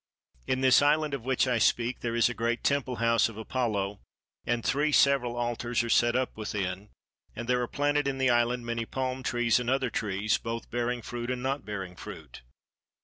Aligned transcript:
In 0.47 0.61
this 0.61 0.81
island 0.81 1.13
of 1.13 1.25
which 1.25 1.47
I 1.47 1.59
speak 1.59 1.99
there 1.99 2.15
is 2.15 2.27
a 2.27 2.33
great 2.33 2.63
temple 2.63 2.95
house 2.95 3.29
of 3.29 3.37
Apollo, 3.37 3.99
and 4.47 4.65
three 4.65 4.91
several 4.91 5.35
altars 5.35 5.83
are 5.83 5.91
set 5.91 6.15
up 6.15 6.35
within, 6.35 6.89
and 7.35 7.47
there 7.47 7.61
are 7.61 7.67
planted 7.67 8.07
in 8.07 8.17
the 8.17 8.31
island 8.31 8.65
many 8.65 8.87
palm 8.87 9.21
trees 9.21 9.59
and 9.59 9.69
other 9.69 9.91
trees, 9.91 10.39
both 10.39 10.71
bearing 10.71 11.03
fruit 11.03 11.29
and 11.29 11.43
not 11.43 11.65
bearing 11.67 11.95
fruit. 11.95 12.41